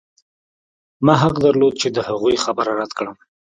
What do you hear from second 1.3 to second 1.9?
درلود چې